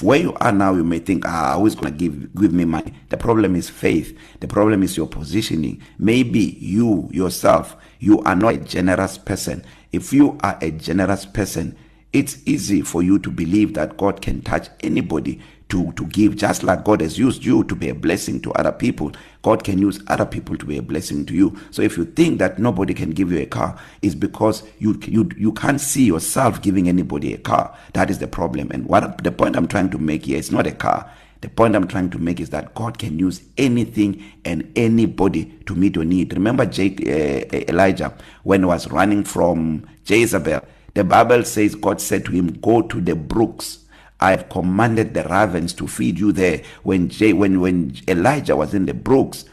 Where 0.00 0.20
you 0.20 0.34
are 0.40 0.52
now 0.52 0.72
you 0.74 0.84
may 0.84 1.00
think 1.00 1.24
ah 1.26 1.58
who's 1.58 1.74
going 1.74 1.92
to 1.92 1.98
give 1.98 2.32
give 2.36 2.52
me 2.52 2.64
money? 2.64 2.94
The 3.08 3.16
problem 3.16 3.56
is 3.56 3.68
faith. 3.68 4.16
The 4.38 4.46
problem 4.46 4.84
is 4.84 4.96
your 4.96 5.08
positioning. 5.08 5.82
Maybe 5.98 6.56
you 6.60 7.08
yourself 7.12 7.76
you 7.98 8.20
are 8.20 8.36
not 8.36 8.54
a 8.54 8.58
generous 8.58 9.18
person. 9.18 9.64
If 9.90 10.12
you 10.12 10.38
are 10.42 10.56
a 10.62 10.70
generous 10.70 11.26
person 11.26 11.76
it's 12.12 12.38
easy 12.46 12.82
for 12.82 13.02
you 13.02 13.18
to 13.20 13.30
believe 13.30 13.74
that 13.74 13.96
God 13.96 14.20
can 14.20 14.42
touch 14.42 14.68
anybody. 14.80 15.40
To 15.72 15.92
to 15.94 16.06
give 16.06 16.36
just 16.36 16.62
like 16.62 16.84
God 16.84 17.00
has 17.00 17.18
used 17.18 17.44
you 17.44 17.64
to 17.64 17.74
be 17.74 17.88
a 17.88 17.94
blessing 17.94 18.40
to 18.42 18.52
other 18.54 18.72
people 18.72 19.12
God 19.42 19.64
can 19.64 19.78
use 19.78 20.00
other 20.08 20.26
people 20.26 20.56
to 20.58 20.66
be 20.66 20.78
a 20.78 20.82
blessing 20.82 21.26
to 21.26 21.34
you 21.34 21.58
so 21.72 21.82
if 21.82 21.98
you 21.98 22.04
think 22.04 22.38
that 22.38 22.58
nobody 22.60 22.94
can 22.94 23.10
give 23.10 23.32
you 23.32 23.40
a 23.40 23.46
car 23.46 23.78
is 24.02 24.14
because 24.14 24.62
you 24.78 25.00
you 25.06 25.30
you 25.36 25.52
can't 25.52 25.80
see 25.80 26.04
yourself 26.04 26.62
giving 26.62 26.88
anybody 26.88 27.34
a 27.34 27.38
car 27.38 27.76
that 27.94 28.10
is 28.10 28.18
the 28.20 28.28
problem 28.28 28.70
and 28.70 28.86
what 28.86 29.24
the 29.24 29.32
point 29.32 29.56
I'm 29.56 29.68
trying 29.68 29.90
to 29.90 29.98
make 29.98 30.26
here 30.26 30.38
is 30.38 30.52
not 30.52 30.66
a 30.68 30.72
car 30.72 31.10
The 31.42 31.48
point 31.48 31.74
I'm 31.76 31.88
trying 31.88 32.10
to 32.10 32.18
make 32.18 32.40
is 32.40 32.50
that 32.50 32.74
God 32.74 32.98
can 32.98 33.18
use 33.18 33.42
anything 33.58 34.22
and 34.44 34.70
anybody 34.76 35.46
to 35.66 35.74
meet 35.74 35.96
your 35.96 36.04
need. 36.04 36.32
Remember 36.34 36.64
Jake, 36.66 37.00
uh, 37.02 37.56
Elijah 37.72 38.14
when 38.44 38.60
he 38.62 38.66
was 38.66 38.90
running 38.90 39.24
from 39.24 39.86
Jezebel. 40.06 40.62
The 40.94 41.04
Bible 41.04 41.44
says 41.44 41.74
God 41.74 42.00
said 42.00 42.26
to 42.26 42.32
him, 42.32 42.48
"Go 42.62 42.82
to 42.82 43.00
the 43.00 43.16
brooks 43.16 43.80
I 44.22 44.30
have 44.30 44.48
commanded 44.48 45.14
the 45.14 45.24
ravens 45.24 45.74
to 45.74 45.88
feed 45.88 46.16
you 46.16 46.30
there. 46.30 46.62
When 46.84 47.08
J, 47.08 47.32
when 47.32 47.60
when 47.60 47.96
Elijah 48.06 48.54
was 48.54 48.72
in 48.72 48.86
the 48.86 48.94
brooks 48.94 49.44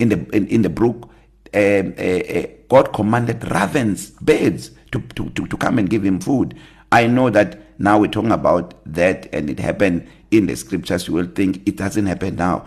in 0.00 0.08
the 0.08 0.18
in, 0.34 0.48
in 0.48 0.62
the 0.62 0.68
brook 0.68 1.08
um, 1.54 1.94
uh, 1.96 2.02
uh, 2.02 2.46
God 2.68 2.92
commanded 2.92 3.48
ravens 3.50 4.10
birds 4.10 4.72
to, 4.90 5.00
to 5.14 5.30
to 5.30 5.46
to 5.46 5.56
come 5.56 5.78
and 5.78 5.88
give 5.88 6.04
him 6.04 6.18
food. 6.18 6.58
I 6.90 7.06
know 7.06 7.30
that 7.30 7.78
now 7.78 8.00
we're 8.00 8.10
talking 8.10 8.32
about 8.32 8.74
that 8.86 9.32
and 9.32 9.48
it 9.48 9.60
happened 9.60 10.08
in 10.32 10.46
the 10.46 10.56
scriptures. 10.56 11.06
You 11.06 11.14
will 11.14 11.26
think 11.26 11.62
it 11.68 11.76
doesn't 11.76 12.06
happen 12.06 12.34
now. 12.34 12.66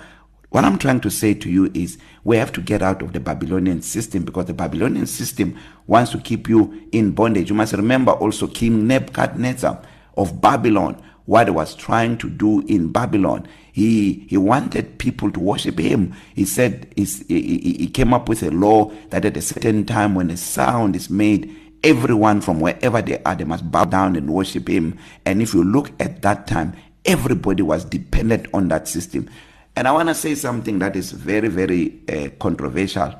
What 0.51 0.63
I'm 0.63 0.78
trying 0.80 1.01
to 1.01 1.12
say 1.12 1.34
to 1.34 1.50
you 1.50 1.70
is 1.74 1.98
we 2.24 2.38
have 2.38 2.54
to 2.54 2.62
get 2.62 2.82
out 2.82 3.01
of 3.01 3.12
the 3.12 3.20
Babylonian 3.20 3.82
system 3.82 4.24
because 4.24 4.46
the 4.46 4.54
Babylonian 4.54 5.08
system 5.08 5.58
wants 5.88 6.12
to 6.12 6.20
keep 6.20 6.48
you 6.48 6.88
in 6.94 7.12
bondage. 7.12 7.50
You 7.50 7.56
must 7.56 7.74
remember 7.74 8.13
also 8.13 8.48
King 8.48 8.88
Nebuchadnezzar 8.88 9.82
of 10.18 10.39
Babylon. 10.42 11.01
What 11.30 11.48
he 11.48 11.52
was 11.52 11.76
trying 11.76 12.18
to 12.18 12.28
do 12.28 12.62
in 12.62 12.92
Babylon. 12.92 13.48
He 13.72 14.26
he 14.28 14.36
wanted 14.36 14.98
people 14.98 15.32
to 15.32 15.40
worship 15.40 15.78
him. 15.78 16.12
He 16.34 16.44
said 16.44 16.92
he, 16.96 17.06
he, 17.06 17.88
came 17.88 18.16
up 18.16 18.28
with 18.28 18.42
a 18.42 18.50
law 18.50 18.92
that 19.12 19.26
at 19.26 19.38
a 19.38 19.42
certain 19.42 19.86
time 19.86 20.16
when 20.16 20.32
a 20.32 20.38
sound 20.38 20.96
is 20.96 21.08
made 21.08 21.56
everyone 21.84 22.42
from 22.42 22.60
wherever 22.60 23.00
they 23.04 23.22
are 23.22 23.36
they 23.36 23.44
must 23.44 23.70
bow 23.72 23.86
down 23.86 24.16
and 24.16 24.28
worship 24.28 24.68
him. 24.68 24.98
And 25.24 25.40
if 25.40 25.54
you 25.54 25.64
look 25.64 25.92
at 26.02 26.24
that 26.24 26.48
time 26.48 26.74
everybody 27.06 27.62
was 27.62 27.86
dependent 27.86 28.48
on 28.52 28.70
that 28.70 28.88
system. 28.88 29.30
And 29.76 29.88
I 29.88 29.92
want 29.92 30.10
to 30.10 30.16
say 30.16 30.34
something 30.34 30.80
that 30.80 30.96
is 30.96 31.12
very 31.12 31.48
very 31.48 32.00
uh, 32.10 32.30
controversial. 32.40 33.14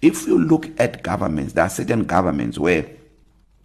If 0.00 0.28
you 0.28 0.38
look 0.38 0.70
at 0.78 1.02
governments 1.02 1.54
there 1.54 1.64
are 1.64 1.68
certain 1.70 2.04
governments 2.04 2.60
where 2.60 2.88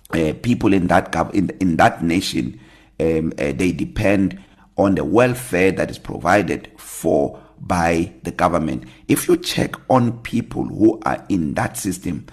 uh, 0.10 0.34
people 0.42 0.74
in 0.74 0.88
that 0.88 1.12
gov- 1.12 1.36
in 1.36 1.52
in 1.60 1.78
that 1.78 2.04
nation 2.04 2.60
um, 3.02 3.34
uh, 3.40 3.52
they 3.54 3.72
depend 3.72 4.40
on 4.78 4.96
the 4.96 5.04
welfare 5.04 5.72
that 5.72 5.90
is 5.90 5.98
provided 5.98 6.72
for 6.78 7.42
by 7.60 8.14
the 8.24 8.32
government. 8.32 8.86
If 9.08 9.28
you 9.28 9.38
check 9.38 9.76
on 9.90 10.20
people 10.22 10.66
who 10.66 11.00
are 11.06 11.24
in 11.30 11.54
that 11.56 11.78
system 11.78 12.26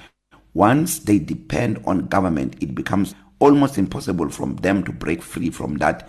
once 0.54 1.00
they 1.00 1.18
depend 1.18 1.80
on 1.84 2.06
government 2.06 2.56
it 2.60 2.74
becomes 2.74 3.14
almost 3.38 3.78
impossible 3.78 4.28
from 4.28 4.56
them 4.56 4.82
to 4.82 4.92
break 4.92 5.22
free 5.22 5.50
from 5.50 5.76
that 5.76 6.08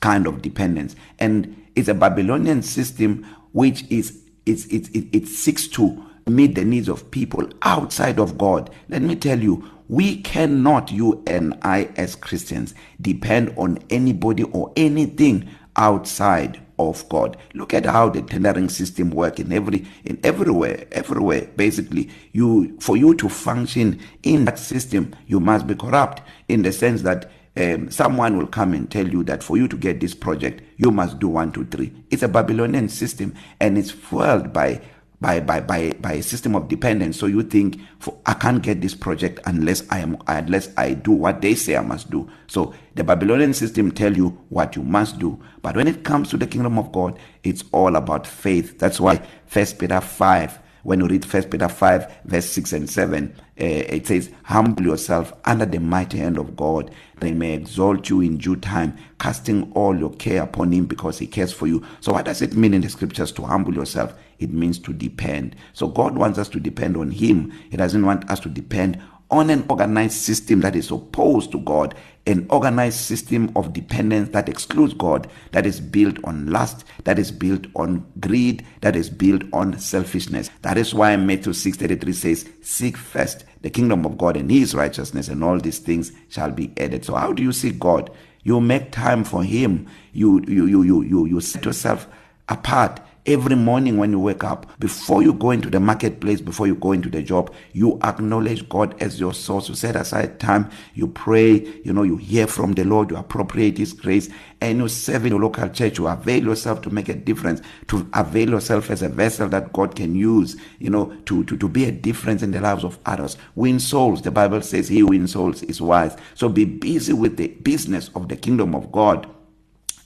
kind 0.00 0.26
of 0.26 0.42
dependence. 0.42 0.96
And 1.18 1.64
it's 1.74 1.88
a 1.88 1.94
babylonian 1.94 2.62
system 2.62 3.24
which 3.52 3.84
is 3.90 4.22
it's 4.44 4.66
it, 4.66 4.88
it, 4.94 5.16
it 5.16 5.28
seeks 5.28 5.66
to 5.68 6.04
meet 6.28 6.56
the 6.56 6.64
needs 6.64 6.88
of 6.88 7.08
people 7.12 7.48
outside 7.62 8.18
of 8.18 8.36
god. 8.36 8.68
Let 8.88 9.00
me 9.00 9.14
tell 9.14 9.38
you 9.38 9.70
we 9.88 10.22
cannot 10.22 10.90
you 10.90 11.22
and 11.24 11.56
I 11.62 11.88
as 11.96 12.16
Christians 12.16 12.74
depend 13.00 13.54
on 13.56 13.78
anybody 13.90 14.42
or 14.42 14.72
anything 14.76 15.48
outside 15.76 16.60
of 16.80 17.08
God. 17.08 17.36
Look 17.54 17.72
at 17.74 17.86
how 17.86 18.08
the 18.08 18.22
tendering 18.22 18.68
system 18.68 19.10
work 19.10 19.38
in 19.38 19.52
every 19.52 19.86
in 20.04 20.18
everywhere 20.24 20.86
everywhere 20.90 21.48
basically. 21.54 22.10
You 22.32 22.76
for 22.80 22.96
you 22.96 23.14
to 23.14 23.28
function 23.28 24.00
in 24.24 24.46
that 24.46 24.58
system 24.58 25.14
you 25.28 25.38
must 25.38 25.68
be 25.68 25.76
corrupt 25.76 26.22
in 26.48 26.62
the 26.62 26.72
sense 26.72 27.02
that 27.02 27.30
um, 27.56 27.88
someone 27.90 28.36
will 28.36 28.48
come 28.48 28.74
and 28.74 28.90
tell 28.90 29.06
you 29.06 29.22
that 29.24 29.44
for 29.44 29.56
you 29.56 29.68
to 29.68 29.76
get 29.76 30.00
this 30.00 30.14
project 30.14 30.62
you 30.76 30.90
must 30.90 31.18
do 31.18 31.28
1 31.28 31.52
2 31.52 31.64
3 31.64 32.04
it's 32.10 32.22
a 32.22 32.28
babylonian 32.28 32.86
system 32.86 33.32
and 33.60 33.78
it's 33.78 33.90
fueled 33.90 34.52
by 34.52 34.78
by 35.26 35.40
by 35.40 35.58
by 35.58 35.92
by 36.00 36.12
a 36.12 36.22
system 36.22 36.54
of 36.54 36.68
dependence. 36.68 37.18
So 37.18 37.26
you 37.26 37.42
think 37.42 37.80
for 37.98 38.16
I 38.26 38.34
can't 38.34 38.62
get 38.62 38.80
this 38.80 38.94
project 38.94 39.40
unless 39.44 39.82
I 39.90 39.98
am 39.98 40.18
unless 40.28 40.72
I 40.76 40.94
do 40.94 41.10
what 41.10 41.40
they 41.40 41.56
say 41.56 41.76
I 41.76 41.82
must 41.82 42.10
do. 42.10 42.30
So 42.46 42.74
the 42.94 43.02
Babylonian 43.02 43.52
system 43.52 43.90
tell 43.90 44.16
you 44.16 44.38
what 44.50 44.76
you 44.76 44.84
must 44.84 45.18
do. 45.18 45.42
But 45.62 45.74
when 45.74 45.88
it 45.88 46.04
comes 46.04 46.30
to 46.30 46.36
the 46.36 46.46
kingdom 46.46 46.78
of 46.78 46.92
God 46.92 47.18
it's 47.42 47.64
all 47.72 47.96
about 47.96 48.24
faith. 48.24 48.78
That's 48.78 49.00
why 49.00 49.20
first 49.46 49.80
Peter 49.80 50.00
5 50.00 50.60
when 50.86 51.00
you 51.00 51.08
read 51.08 51.24
first 51.24 51.50
Peter 51.50 51.68
5 51.68 52.20
verse 52.26 52.48
6 52.48 52.72
and 52.72 52.88
7 52.88 53.34
uh, 53.36 53.40
it 53.58 54.06
says 54.06 54.30
humble 54.44 54.84
yourself 54.84 55.32
under 55.44 55.66
the 55.66 55.80
mighty 55.80 56.18
hand 56.18 56.38
of 56.38 56.54
God 56.54 56.92
that 57.18 57.26
he 57.26 57.32
may 57.32 57.54
exalt 57.54 58.08
you 58.08 58.20
in 58.20 58.36
due 58.36 58.54
time 58.54 58.96
casting 59.18 59.72
all 59.72 59.98
your 59.98 60.12
care 60.14 60.42
upon 60.42 60.70
him 60.70 60.86
because 60.86 61.18
he 61.18 61.26
cares 61.26 61.52
for 61.52 61.66
you. 61.66 61.84
So 62.00 62.12
what 62.12 62.26
does 62.26 62.42
it 62.42 62.54
mean 62.54 62.74
in 62.74 62.82
the 62.82 62.88
scriptures 62.88 63.32
to 63.32 63.42
humble 63.42 63.74
yourself? 63.74 64.14
It 64.38 64.52
means 64.52 64.78
to 64.80 64.92
depend. 64.92 65.56
So 65.72 65.88
God 65.88 66.16
wants 66.16 66.38
us 66.38 66.48
to 66.50 66.60
depend 66.60 66.96
on 66.96 67.10
him. 67.10 67.52
He 67.70 67.76
doesn't 67.76 68.04
want 68.04 68.30
us 68.30 68.38
to 68.40 68.48
depend 68.48 69.02
on 69.30 69.50
an 69.50 69.64
organized 69.68 70.14
system 70.14 70.60
that 70.60 70.76
is 70.76 70.90
opposed 70.90 71.50
to 71.52 71.58
God, 71.60 71.94
an 72.26 72.46
organized 72.50 72.98
system 72.98 73.50
of 73.56 73.72
dependence 73.72 74.30
that 74.30 74.48
excludes 74.48 74.94
God, 74.94 75.28
that 75.52 75.66
is 75.66 75.80
built 75.80 76.18
on 76.24 76.46
lust, 76.46 76.84
that 77.04 77.18
is 77.18 77.30
built 77.30 77.66
on 77.74 78.06
greed, 78.20 78.64
that 78.80 78.96
is 78.96 79.10
built 79.10 79.42
on 79.52 79.78
selfishness. 79.78 80.50
That 80.62 80.78
is 80.78 80.94
why 80.94 81.16
Matthew 81.16 81.52
6:33 81.52 82.12
says, 82.12 82.46
"Seek 82.62 82.96
first 82.96 83.44
the 83.62 83.70
kingdom 83.70 84.04
of 84.04 84.18
God 84.18 84.36
and 84.36 84.50
his 84.50 84.74
righteousness, 84.74 85.28
and 85.28 85.42
all 85.42 85.58
these 85.58 85.78
things 85.78 86.12
shall 86.28 86.50
be 86.50 86.72
added." 86.76 87.04
So 87.04 87.14
how 87.14 87.32
do 87.32 87.42
you 87.42 87.52
seek 87.52 87.78
God? 87.78 88.10
You 88.42 88.60
make 88.60 88.92
time 88.92 89.24
for 89.24 89.42
him. 89.42 89.86
You 90.12 90.40
you 90.46 90.66
you 90.66 90.82
you 90.82 91.02
you, 91.02 91.26
you 91.26 91.40
set 91.40 91.64
yourself 91.64 92.06
apart 92.48 93.00
every 93.26 93.56
morning 93.56 93.96
when 93.98 94.10
you 94.12 94.20
wake 94.20 94.44
up 94.44 94.66
before 94.78 95.22
you 95.22 95.32
go 95.34 95.50
into 95.50 95.70
the 95.70 95.80
marketplace 95.80 96.40
before 96.40 96.66
you 96.66 96.74
go 96.76 96.92
into 96.92 97.10
the 97.10 97.22
job 97.22 97.52
you 97.72 97.98
acknowledge 98.02 98.68
God 98.68 99.00
as 99.02 99.20
your 99.20 99.34
source. 99.34 99.68
You 99.68 99.74
set 99.74 99.96
aside 99.96 100.40
time 100.40 100.70
you 100.94 101.08
pray 101.08 101.54
you 101.84 101.92
know 101.92 102.02
you 102.02 102.16
hear 102.16 102.46
from 102.46 102.72
the 102.72 102.84
Lord 102.84 103.10
you 103.10 103.16
appropriate 103.16 103.78
his 103.78 103.92
grace 103.92 104.28
and 104.60 104.78
you 104.78 104.88
serve 104.88 105.26
in 105.26 105.32
your 105.32 105.40
local 105.40 105.68
church. 105.68 105.98
You 105.98 106.08
avail 106.08 106.44
yourself 106.44 106.82
to 106.82 106.90
make 106.90 107.08
a 107.08 107.14
difference 107.14 107.60
to 107.88 108.08
avail 108.14 108.50
yourself 108.50 108.90
as 108.90 109.02
a 109.02 109.08
vessel 109.08 109.48
that 109.50 109.72
God 109.72 109.94
can 109.96 110.14
use 110.14 110.56
you 110.78 110.90
know 110.90 111.14
to 111.26 111.44
to 111.44 111.56
to 111.56 111.68
be 111.68 111.84
a 111.84 111.92
difference 111.92 112.42
in 112.42 112.52
the 112.52 112.60
lives 112.60 112.84
of 112.84 112.98
others. 113.06 113.36
Win 113.54 113.80
souls. 113.80 114.22
The 114.22 114.30
bible 114.30 114.62
says 114.62 114.88
he 114.88 115.00
who 115.00 115.08
wins 115.08 115.32
souls 115.32 115.62
is 115.64 115.80
wise. 115.80 116.16
So 116.34 116.48
be 116.48 116.64
busy 116.64 117.12
with 117.12 117.36
the 117.36 117.48
business 117.48 118.10
of 118.14 118.28
the 118.28 118.36
kingdom 118.36 118.74
of 118.74 118.90
God. 118.92 119.28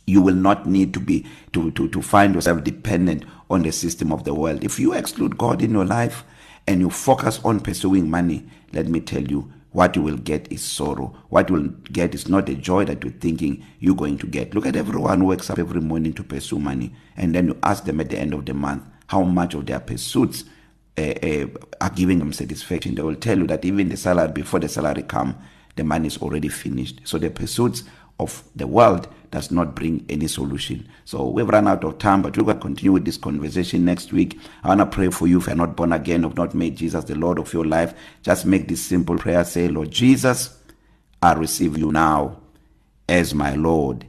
You 0.06 0.20
will 0.22 0.34
not 0.34 0.66
need 0.66 0.92
to 0.94 1.00
be 1.00 1.26
to 1.52 1.70
to 1.72 1.88
to 1.88 2.02
find 2.02 2.34
yourself 2.34 2.64
dependent 2.64 3.24
on 3.48 3.62
the 3.62 3.72
system 3.72 4.12
of 4.12 4.24
the 4.24 4.34
world. 4.34 4.64
If 4.64 4.78
you 4.78 4.92
exclude 4.92 5.38
God 5.38 5.62
in 5.62 5.72
your 5.72 5.84
life 5.84 6.24
and 6.66 6.80
you 6.80 6.90
focus 6.90 7.40
on 7.44 7.60
pursuing 7.60 8.10
money 8.10 8.46
let 8.72 8.88
me 8.88 9.00
tell 9.00 9.22
you 9.22 9.52
what 9.72 9.94
you 9.94 10.02
will 10.02 10.16
get 10.16 10.50
is 10.50 10.62
sorrow. 10.62 11.14
What 11.28 11.48
you 11.48 11.54
will 11.56 11.68
get 11.92 12.14
is 12.14 12.28
not 12.28 12.48
a 12.48 12.54
joy 12.54 12.84
that 12.86 13.04
you're 13.04 13.12
thinking 13.12 13.64
you're 13.78 13.94
going 13.94 14.18
to 14.18 14.26
get. 14.26 14.52
Look 14.52 14.66
at 14.66 14.74
everyone 14.74 15.20
who 15.20 15.26
wakes 15.26 15.48
up 15.48 15.58
every 15.60 15.80
morning 15.80 16.12
to 16.14 16.24
pursue 16.24 16.58
money 16.58 16.92
and 17.16 17.34
then 17.34 17.48
you 17.48 17.58
ask 17.62 17.84
them 17.84 18.00
at 18.00 18.10
the 18.10 18.18
end 18.18 18.34
of 18.34 18.46
the 18.46 18.54
month 18.54 18.82
how 19.06 19.22
much 19.22 19.54
of 19.54 19.66
their 19.66 19.80
pursuits 19.80 20.44
uh, 20.98 21.02
uh, 21.02 21.46
are 21.80 21.90
giving 21.90 22.18
them 22.18 22.32
satisfaction. 22.32 22.94
They 22.96 23.02
will 23.02 23.14
tell 23.14 23.38
you 23.38 23.46
that 23.46 23.64
even 23.64 23.88
the 23.88 23.96
salary 23.96 24.32
before 24.32 24.60
the 24.60 24.68
salary 24.68 25.02
come 25.02 25.36
the 25.76 25.84
money 25.84 26.08
is 26.08 26.18
already 26.18 26.48
finished. 26.48 27.00
So 27.04 27.16
the 27.18 27.30
pursuits 27.30 27.84
of 28.20 28.44
the 28.54 28.66
world 28.66 29.08
does 29.30 29.50
not 29.50 29.74
bring 29.74 30.04
any 30.08 30.26
solution. 30.26 30.88
So 31.04 31.28
we've 31.28 31.48
run 31.48 31.68
out 31.68 31.84
of 31.84 31.98
time, 31.98 32.22
but 32.22 32.36
we're 32.36 32.44
going 32.44 32.58
to 32.58 32.62
continue 32.62 32.92
with 32.92 33.04
this 33.04 33.16
conversation 33.16 33.84
next 33.84 34.12
week. 34.12 34.38
I 34.62 34.68
want 34.68 34.80
to 34.80 34.86
pray 34.86 35.08
for 35.10 35.26
you 35.26 35.38
if 35.38 35.46
you're 35.46 35.56
not 35.56 35.76
born 35.76 35.92
again, 35.92 36.24
have 36.24 36.36
not 36.36 36.54
made 36.54 36.76
Jesus 36.76 37.04
the 37.04 37.14
Lord 37.14 37.38
of 37.38 37.52
your 37.52 37.64
life. 37.64 37.94
Just 38.22 38.44
make 38.44 38.68
this 38.68 38.82
simple 38.82 39.16
prayer. 39.16 39.44
Say, 39.44 39.68
Lord 39.68 39.90
Jesus, 39.90 40.58
I 41.22 41.34
receive 41.34 41.78
you 41.78 41.92
now 41.92 42.40
as 43.08 43.34
my 43.34 43.54
Lord 43.54 44.06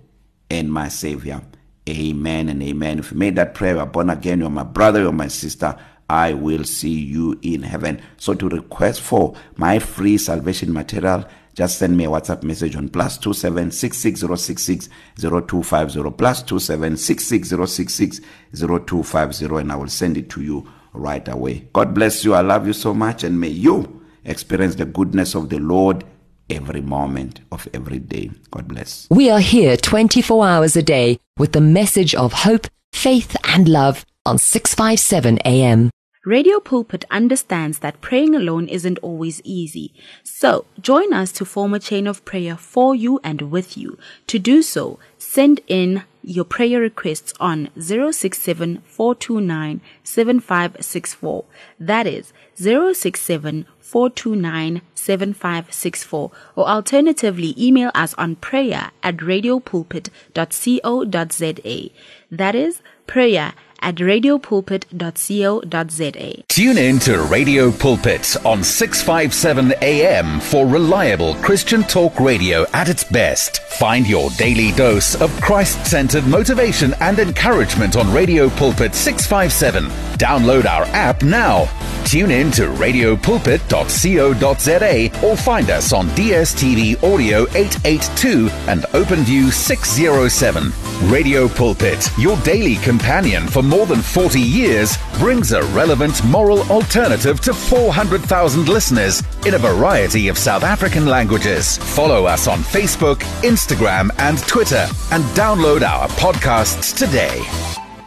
and 0.49 0.71
my 0.71 0.87
Savior. 0.89 1.41
Amen 1.89 2.49
and 2.49 2.61
amen. 2.61 2.99
If 2.99 3.11
you 3.11 3.17
made 3.17 3.35
that 3.35 3.53
prayer, 3.53 3.75
you're 3.75 3.85
born 3.85 4.09
again, 4.09 4.39
you're 4.39 4.49
my 4.49 4.63
brother, 4.63 5.01
you're 5.01 5.11
my 5.11 5.27
sister. 5.27 5.77
I 6.09 6.33
will 6.33 6.63
see 6.63 6.99
you 6.99 7.39
in 7.41 7.63
heaven. 7.63 8.01
So 8.17 8.33
to 8.33 8.49
request 8.49 9.01
for 9.01 9.35
my 9.55 9.79
free 9.79 10.17
salvation 10.17 10.73
material, 10.73 11.25
just 11.53 11.77
send 11.77 11.97
me 11.97 12.05
a 12.05 12.09
WhatsApp 12.09 12.43
message 12.43 12.75
on 12.75 12.89
plus 12.89 13.17
two 13.17 13.33
seven 13.33 13.71
six 13.71 13.97
six 13.97 14.21
zero 14.21 14.35
six 14.35 14.63
six 14.63 14.89
zero 15.19 15.41
two 15.41 15.63
five 15.63 15.91
zero 15.91 16.11
plus 16.11 16.41
two 16.41 16.59
seven 16.59 16.97
six 16.97 17.25
six 17.25 17.49
zero 17.49 17.65
six 17.65 17.93
six 17.93 18.21
zero 18.55 18.79
two 18.79 19.03
five 19.03 19.33
zero, 19.35 19.57
and 19.57 19.71
I 19.71 19.75
will 19.75 19.87
send 19.87 20.17
it 20.17 20.29
to 20.31 20.41
you 20.41 20.67
right 20.93 21.27
away. 21.27 21.67
God 21.73 21.93
bless 21.93 22.23
you. 22.23 22.33
I 22.33 22.41
love 22.41 22.67
you 22.67 22.73
so 22.73 22.93
much, 22.93 23.23
and 23.23 23.39
may 23.39 23.49
you 23.49 24.01
experience 24.25 24.75
the 24.75 24.85
goodness 24.85 25.35
of 25.35 25.49
the 25.49 25.59
Lord 25.59 26.03
every 26.49 26.81
moment 26.81 27.41
of 27.51 27.67
every 27.73 27.99
day. 27.99 28.31
God 28.51 28.67
bless. 28.67 29.07
We 29.09 29.29
are 29.29 29.39
here 29.39 29.77
24 29.77 30.45
hours 30.45 30.75
a 30.75 30.83
day 30.83 31.19
with 31.37 31.53
the 31.53 31.61
message 31.61 32.13
of 32.15 32.33
hope, 32.33 32.67
faith, 32.93 33.35
and 33.43 33.67
love 33.67 34.05
on 34.25 34.37
657 34.37 35.39
AM. 35.39 35.89
Radio 36.23 36.59
Pulpit 36.59 37.03
understands 37.09 37.79
that 37.79 37.99
praying 37.99 38.35
alone 38.35 38.67
isn't 38.67 38.99
always 38.99 39.41
easy. 39.43 39.91
So, 40.23 40.65
join 40.79 41.13
us 41.13 41.31
to 41.31 41.45
form 41.45 41.73
a 41.73 41.79
chain 41.79 42.05
of 42.05 42.23
prayer 42.25 42.55
for 42.55 42.93
you 42.93 43.19
and 43.23 43.51
with 43.51 43.75
you. 43.75 43.97
To 44.27 44.37
do 44.37 44.61
so, 44.61 44.99
send 45.17 45.61
in 45.67 46.03
your 46.21 46.45
prayer 46.45 46.79
requests 46.79 47.33
on 47.39 47.69
067 47.75 48.83
429 48.85 49.81
7564. 50.03 51.43
That 51.79 52.05
is 52.05 52.33
067 52.55 53.65
429 53.79 54.81
7564. 54.93 56.31
Or 56.55 56.69
alternatively, 56.69 57.55
email 57.57 57.89
us 57.95 58.13
on 58.13 58.35
prayer 58.35 58.91
at 59.01 59.17
radiopulpit.co.za. 59.17 61.89
That 62.29 62.53
is 62.53 62.83
prayer 63.07 63.53
at 63.81 63.95
radiopulpit.co.za. 63.95 66.43
Tune 66.47 66.77
in 66.77 66.99
to 66.99 67.21
Radio 67.23 67.71
Pulpit 67.71 68.35
on 68.45 68.63
657 68.63 69.73
AM 69.81 70.39
for 70.39 70.67
reliable 70.67 71.33
Christian 71.35 71.83
talk 71.83 72.19
radio 72.19 72.65
at 72.73 72.89
its 72.89 73.03
best. 73.03 73.61
Find 73.63 74.07
your 74.07 74.29
daily 74.31 74.71
dose 74.73 75.15
of 75.19 75.31
Christ 75.41 75.85
centered 75.85 76.27
motivation 76.27 76.93
and 76.99 77.17
encouragement 77.19 77.95
on 77.95 78.11
Radio 78.13 78.49
Pulpit 78.49 78.93
657. 78.93 79.85
Download 80.17 80.65
our 80.65 80.83
app 80.93 81.23
now. 81.23 81.67
Tune 82.05 82.31
in 82.31 82.51
to 82.51 82.63
radiopulpit.co.za 82.63 85.25
or 85.25 85.37
find 85.37 85.69
us 85.69 85.93
on 85.93 86.07
DSTV 86.09 87.01
Audio 87.03 87.43
882 87.55 88.49
and 88.67 88.81
OpenView 88.93 89.51
607. 89.51 90.71
Radio 91.11 91.47
Pulpit, 91.47 92.09
your 92.17 92.37
daily 92.37 92.75
companion 92.77 93.47
for 93.47 93.61
more 93.71 93.85
than 93.85 94.01
40 94.01 94.41
years, 94.41 94.97
brings 95.17 95.53
a 95.53 95.63
relevant 95.67 96.21
moral 96.25 96.61
alternative 96.69 97.39
to 97.39 97.53
400,000 97.53 98.67
listeners 98.67 99.23
in 99.45 99.53
a 99.53 99.57
variety 99.57 100.27
of 100.27 100.37
South 100.37 100.63
African 100.63 101.05
languages. 101.05 101.77
Follow 101.77 102.25
us 102.25 102.49
on 102.49 102.59
Facebook, 102.59 103.19
Instagram, 103.43 104.09
and 104.17 104.37
Twitter, 104.39 104.85
and 105.11 105.23
download 105.35 105.83
our 105.83 106.09
podcasts 106.09 106.93
today. 106.93 107.41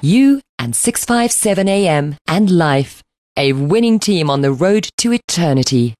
You 0.02 0.42
and 0.58 0.76
657 0.76 1.66
AM 1.66 2.16
and 2.28 2.50
life, 2.50 3.02
a 3.38 3.54
winning 3.54 3.98
team 3.98 4.28
on 4.28 4.42
the 4.42 4.52
road 4.52 4.90
to 4.98 5.14
eternity. 5.14 5.94